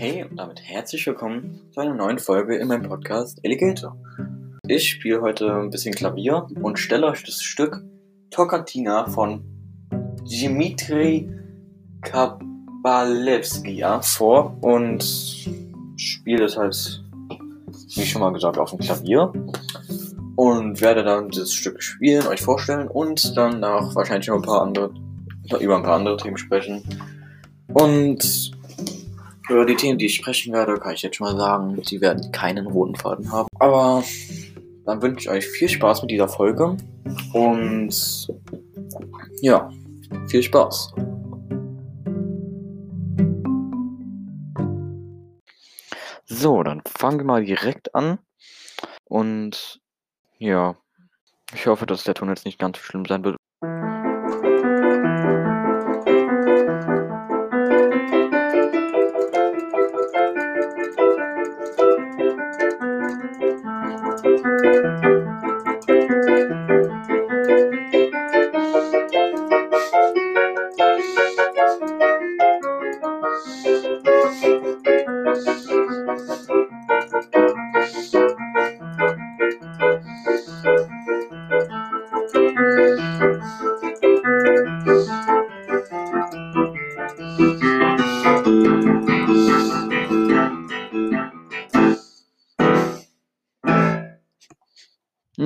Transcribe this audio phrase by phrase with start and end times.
[0.00, 3.96] Hey und damit herzlich willkommen zu einer neuen Folge in meinem Podcast Alligator.
[4.68, 7.82] Ich spiele heute ein bisschen Klavier und stelle euch das Stück
[8.30, 9.42] Tokatina von
[10.22, 11.28] Dmitri
[12.02, 15.02] Kabalevsky vor und
[15.96, 17.02] spiele das halt,
[17.96, 19.32] wie schon mal gesagt, auf dem Klavier
[20.36, 24.62] und werde dann das Stück spielen, euch vorstellen und dann auch wahrscheinlich noch ein paar
[24.62, 24.94] andere,
[25.58, 26.84] über ein paar andere Themen sprechen.
[27.74, 28.57] Und
[29.48, 32.30] über die Themen, die ich sprechen werde, kann ich jetzt schon mal sagen, sie werden
[32.32, 33.48] keinen roten Faden haben.
[33.58, 34.04] Aber
[34.84, 36.76] dann wünsche ich euch viel Spaß mit dieser Folge
[37.32, 38.28] und
[39.40, 39.70] ja,
[40.28, 40.94] viel Spaß.
[46.26, 48.18] So, dann fangen wir mal direkt an
[49.04, 49.80] und
[50.38, 50.76] ja,
[51.54, 53.36] ich hoffe, dass der Ton jetzt nicht ganz so schlimm sein wird.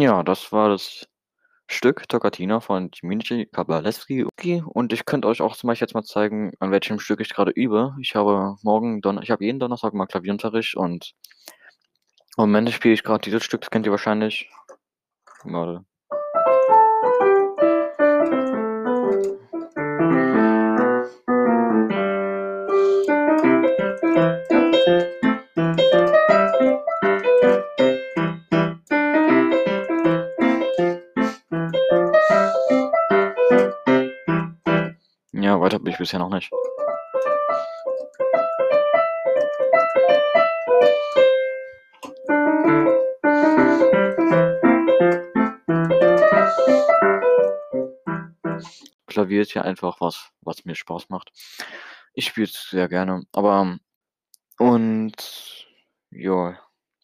[0.00, 1.06] Ja, das war das
[1.66, 4.24] Stück Toccata von Dmitri Kabalevsky.
[4.64, 7.50] Und ich könnte euch auch zum Beispiel jetzt mal zeigen, an welchem Stück ich gerade
[7.50, 7.94] übe.
[8.00, 11.12] Ich habe morgen, Don ich habe jeden Donnerstag mal Klavierunterricht und
[12.38, 14.50] im Moment spiele ich gerade dieses Stück, das kennt ihr wahrscheinlich.
[15.44, 15.84] Warte.
[35.50, 36.48] Ja, weiter bin ich bisher noch nicht.
[49.08, 51.32] Klavier ist ja einfach was, was mir Spaß macht.
[52.14, 53.76] Ich spiele es sehr gerne, aber
[54.56, 55.66] und
[56.12, 56.56] ja,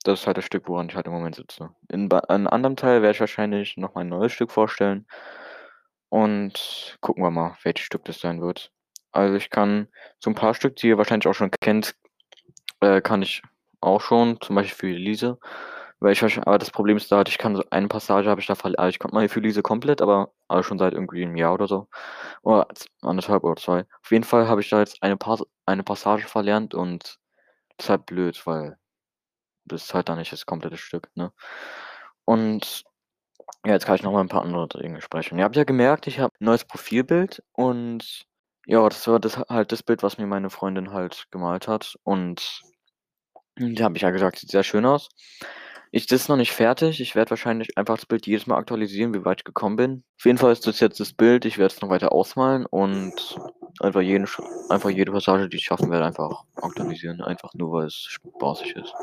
[0.04, 1.70] das ist halt das Stück, woran ich halt im Moment sitze.
[1.88, 5.04] In einem anderen Teil werde ich wahrscheinlich noch mein neues Stück vorstellen
[6.10, 8.72] und gucken wir mal, welches Stück das sein wird.
[9.12, 9.88] Also, ich kann
[10.20, 11.94] so 'n paar Stück, die ihr wahrscheinlich auch schon kennt,
[12.80, 13.42] äh, kann ich
[13.82, 15.38] auch schon, zum Beispiel für Elise,
[16.00, 18.46] weil ich aber das Problem ist da halt, ich kann so eine Passage habe ich
[18.48, 21.36] da verl also, ich konnte mal für Elise komplett, aber aber schon seit irgendwie 'nem
[21.36, 21.88] Jahr oder so
[22.42, 22.68] oder
[23.02, 23.86] 1,5 oder 2.
[24.04, 27.18] Auf jeden Fall habe ich da jetzt eine Pas eine Passage verlernt und
[27.78, 28.78] das ist halt blöd, weil
[29.66, 31.32] das ist halt dann nicht das komplette Stück, ne?
[32.26, 32.84] Und
[33.66, 35.38] ja, jetzt kann ich noch mal 'n paar andere Dinge sprechen.
[35.38, 38.24] Ihr habt ja gemerkt, ich habe 'n neues Profilbild und
[38.66, 42.62] ja, das war das halt das Bild, was mir meine Freundin halt gemalt hat und
[43.58, 45.08] die habe ich ja gesagt, sieht sehr schön aus.
[45.92, 47.00] Ich das ist noch nicht fertig.
[47.00, 50.04] Ich werde wahrscheinlich einfach das Bild jedes Mal aktualisieren, wie weit ich gekommen bin.
[50.18, 51.44] Auf jeden Fall ist das jetzt das Bild.
[51.46, 53.40] Ich werde es noch weiter ausmalen und
[53.80, 54.26] einfach jeden
[54.70, 58.94] einfach jede Passage, die ich schaffen werde, einfach aktualisieren, einfach nur, weil es spaßig ist.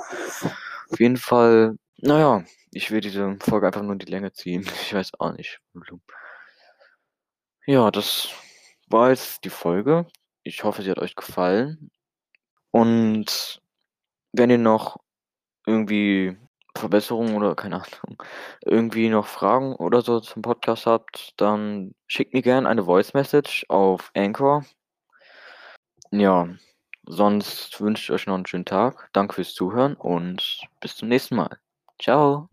[0.91, 4.65] Auf jeden Fall, na ja, ich will diese Folge einfach nur in die Länge ziehen.
[4.81, 5.59] Ich weiß auch nicht.
[7.65, 8.29] Ja, das
[8.89, 10.05] war jetzt die Folge.
[10.43, 11.91] Ich hoffe, sie hat euch gefallen.
[12.71, 13.61] Und
[14.33, 14.97] wenn ihr noch
[15.67, 16.37] irgendwie
[16.77, 18.23] Verbesserungen oder keine Ahnung,
[18.65, 23.65] irgendwie noch Fragen oder so zum Podcast habt, dann schickt mir gern eine Voice Message
[23.69, 24.65] auf Anchor.
[26.11, 26.47] Ja,
[27.05, 29.09] sonst wünsche ich euch noch 'n schönen Tag.
[29.13, 31.59] Danke fürs Zuhören und bis zum nächsten Mal.
[31.99, 32.47] Tschau.